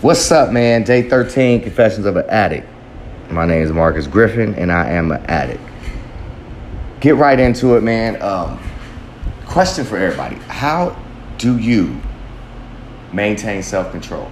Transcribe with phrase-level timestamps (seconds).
[0.00, 0.84] What's up, man?
[0.84, 2.68] Day 13, Confessions of an Addict.
[3.30, 5.60] My name is Marcus Griffin, and I am an addict.
[7.00, 8.22] Get right into it, man.
[8.22, 8.62] Um,
[9.46, 10.96] question for everybody How
[11.36, 12.00] do you
[13.12, 14.26] maintain self control?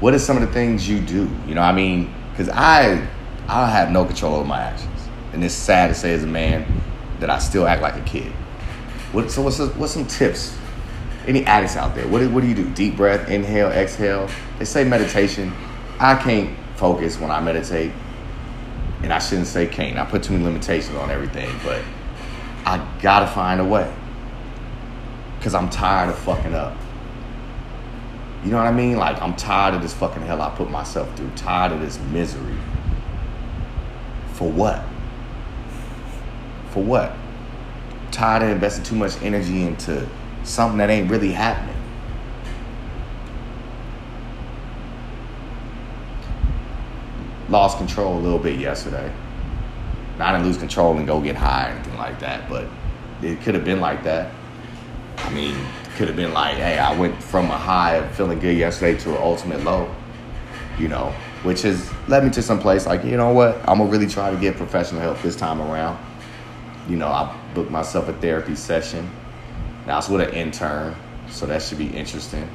[0.00, 1.30] What are some of the things you do?
[1.46, 3.08] You know, I mean, because I,
[3.48, 5.08] I have no control over my actions.
[5.32, 6.70] And it's sad to say as a man
[7.20, 8.30] that I still act like a kid.
[9.12, 10.54] What, so, what's, what's some tips
[11.26, 12.68] any addicts out there, what do, what do you do?
[12.70, 14.28] Deep breath, inhale, exhale.
[14.58, 15.52] They say meditation.
[15.98, 17.92] I can't focus when I meditate.
[19.02, 19.98] And I shouldn't say can't.
[19.98, 21.82] I put too many limitations on everything, but
[22.64, 23.92] I gotta find a way.
[25.40, 26.76] Cause I'm tired of fucking up.
[28.44, 28.96] You know what I mean?
[28.96, 31.30] Like I'm tired of this fucking hell I put myself through.
[31.36, 32.56] Tired of this misery.
[34.34, 34.84] For what?
[36.70, 37.12] For what?
[38.12, 40.08] Tired of investing too much energy into
[40.44, 41.76] something that ain't really happening.
[47.48, 49.12] Lost control a little bit yesterday.
[50.18, 52.66] I didn't lose control and go get high or anything like that, but
[53.22, 54.32] it could have been like that.
[55.18, 55.56] I mean,
[55.96, 59.10] could have been like, hey, I went from a high of feeling good yesterday to
[59.10, 59.92] an ultimate low,
[60.78, 63.90] you know, which has led me to some place like, you know what, I'm gonna
[63.90, 65.98] really try to get professional help this time around.
[66.88, 69.10] You know, I booked myself a therapy session
[69.86, 70.94] now it's with an intern,
[71.28, 72.48] so that should be interesting.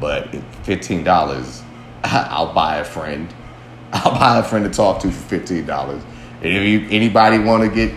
[0.00, 1.62] But fifteen dollars,
[2.04, 3.32] I'll buy a friend.
[3.92, 6.02] I'll buy a friend to talk to for fifteen dollars.
[6.42, 7.94] And if you, anybody want to get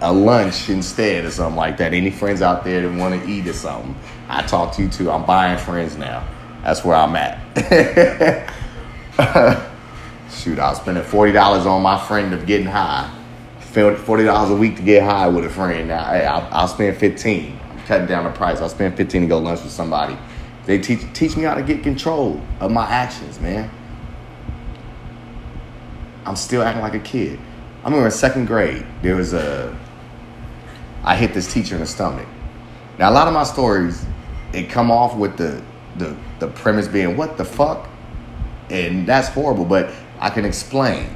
[0.00, 3.46] a lunch instead or something like that, any friends out there that want to eat
[3.46, 3.94] or something,
[4.28, 5.10] I talk to you too.
[5.10, 6.26] I'm buying friends now.
[6.62, 7.38] That's where I'm at.
[10.30, 13.16] Shoot, I was spending forty dollars on my friend of getting high.
[13.60, 15.88] Forty dollars a week to get high with a friend.
[15.88, 17.58] Now I'll, I'll spend fifteen
[17.90, 18.60] cutting down the price.
[18.60, 20.16] I'll spend 15 to go lunch with somebody.
[20.64, 23.68] They teach teach me how to get control of my actions, man.
[26.24, 27.40] I'm still acting like a kid.
[27.82, 29.76] I remember in second grade, there was a
[31.02, 32.28] I hit this teacher in the stomach.
[32.96, 34.06] Now a lot of my stories,
[34.52, 35.60] it come off with the
[35.96, 37.88] the the premise being what the fuck?
[38.70, 41.12] And that's horrible, but I can explain.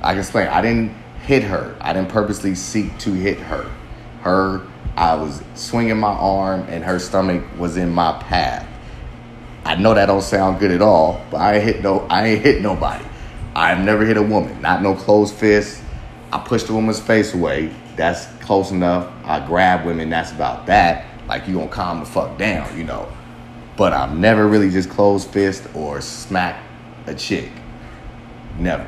[0.00, 0.48] I can explain.
[0.48, 0.94] I didn't
[1.26, 1.76] hit her.
[1.82, 3.70] I didn't purposely seek to hit her.
[4.28, 4.60] Her
[4.94, 8.68] I was swinging my arm and her stomach was in my path.
[9.64, 12.42] I know that don't sound good at all, but I ain't hit no I ain't
[12.42, 13.04] hit nobody.
[13.56, 15.82] I've never hit a woman, not no closed fist.
[16.30, 17.74] I pushed the woman's face away.
[17.96, 19.10] That's close enough.
[19.24, 21.06] I grab women, that's about that.
[21.26, 23.10] Like you gonna calm the fuck down, you know.
[23.78, 26.62] But I've never really just closed fist or smacked
[27.06, 27.50] a chick.
[28.58, 28.86] Never.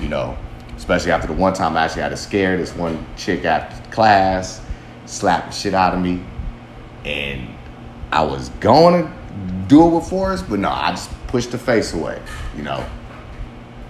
[0.00, 0.36] You know.
[0.78, 4.62] Especially after the one time I actually had to scare this one chick after class
[5.06, 6.22] slapped the shit out of me.
[7.04, 7.48] And
[8.12, 9.12] I was going to
[9.66, 12.22] do it with force, but no, I just pushed the face away,
[12.56, 12.84] you know.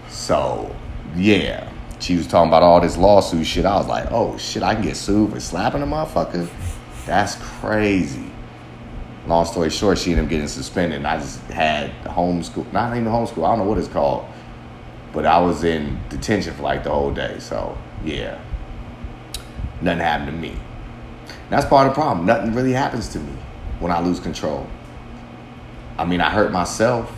[0.09, 0.75] So,
[1.15, 1.71] yeah.
[2.01, 3.65] She was talking about all this lawsuit shit.
[3.65, 6.49] I was like, oh shit, I can get sued for slapping a motherfucker?
[7.07, 8.31] That's crazy.
[9.27, 10.99] Long story short, she ended up getting suspended.
[10.99, 14.27] And I just had homeschool, not even homeschool, I don't know what it's called.
[15.13, 17.39] But I was in detention for like the whole day.
[17.39, 18.41] So, yeah.
[19.81, 20.57] Nothing happened to me.
[21.51, 22.27] That's part of the problem.
[22.27, 23.33] Nothing really happens to me
[23.81, 24.67] when I lose control.
[25.97, 27.13] I mean, I hurt myself,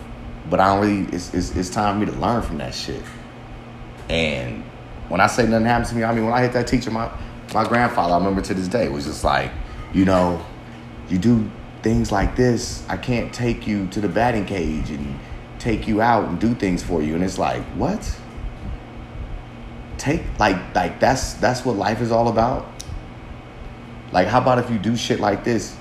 [0.48, 3.02] but I don't really, it's, it's, it's time for me to learn from that shit.
[4.08, 4.62] And
[5.08, 7.10] when I say nothing happens to me, I mean, when I hit that teacher, my,
[7.52, 9.50] my grandfather, I remember to this day, was just like,
[9.92, 10.44] you know,
[11.08, 11.50] you do
[11.82, 15.18] things like this, I can't take you to the batting cage and
[15.60, 17.14] take you out and do things for you.
[17.14, 18.18] And it's like, what?
[19.98, 22.66] Take like like that's that's what life is all about.
[24.12, 25.76] Like, how about if you do shit like this,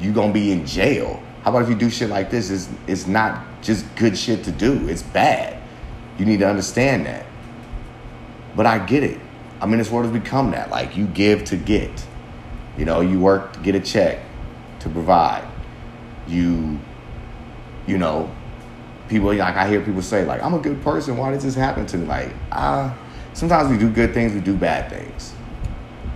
[0.00, 1.22] you gonna be in jail?
[1.42, 2.50] How about if you do shit like this?
[2.50, 5.60] It's, it's not just good shit to do, it's bad.
[6.18, 7.26] You need to understand that.
[8.56, 9.18] But I get it.
[9.60, 10.70] I mean, this world has become that.
[10.70, 12.06] Like, you give to get.
[12.78, 14.20] You know, you work to get a check
[14.80, 15.46] to provide.
[16.26, 16.78] You,
[17.86, 18.33] you know,
[19.08, 21.16] people, like, I hear people say, like, I'm a good person.
[21.16, 22.06] Why did this happen to me?
[22.06, 22.96] Like, ah,
[23.32, 25.34] sometimes we do good things, we do bad things.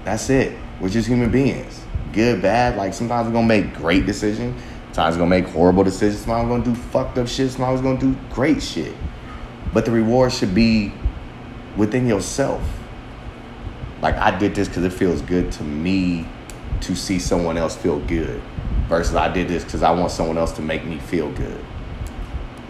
[0.05, 0.57] That's it.
[0.81, 1.83] We're just human beings.
[2.13, 2.77] Good, bad.
[2.77, 4.61] Like sometimes we're gonna make great decisions.
[4.87, 6.23] Sometimes we're gonna make horrible decisions.
[6.23, 7.51] Sometimes we're gonna do fucked up shit.
[7.51, 8.95] Sometimes we're gonna do great shit.
[9.75, 10.93] But the reward should be
[11.77, 12.63] within yourself.
[14.01, 16.27] Like I did this because it feels good to me
[16.83, 18.41] to see someone else feel good.
[18.89, 21.63] Versus I did this because I want someone else to make me feel good.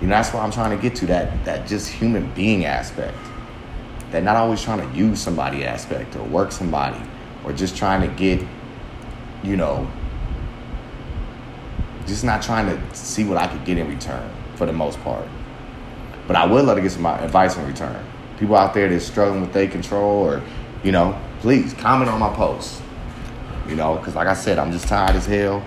[0.00, 3.16] You know, that's what I'm trying to get to that that just human being aspect.
[4.10, 7.00] That not always trying to use somebody aspect or work somebody
[7.44, 8.46] or just trying to get,
[9.42, 9.90] you know,
[12.06, 15.26] just not trying to see what I could get in return for the most part.
[16.26, 18.04] But I would love to get some advice in return.
[18.38, 20.42] People out there that's struggling with their control, or
[20.82, 22.80] you know, please comment on my posts.
[23.68, 25.62] You know, because like I said, I'm just tired as hell.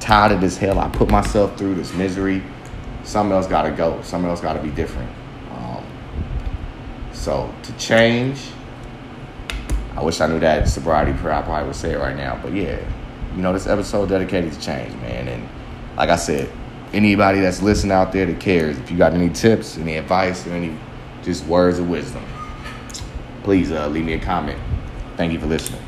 [0.00, 2.42] Tired of this hell I put myself through, this misery.
[3.06, 4.02] Something else got to go.
[4.02, 5.08] Something else got to be different.
[5.52, 5.84] Um,
[7.12, 8.40] so to change,
[9.96, 11.34] I wish I knew that sobriety prayer.
[11.34, 12.38] I probably would say it right now.
[12.42, 12.78] But yeah,
[13.36, 15.28] you know, this episode dedicated to change, man.
[15.28, 15.48] And
[15.96, 16.50] like I said,
[16.92, 20.50] anybody that's listening out there that cares, if you got any tips, any advice, or
[20.50, 20.76] any
[21.22, 22.24] just words of wisdom,
[23.44, 24.58] please uh, leave me a comment.
[25.16, 25.80] Thank you for listening.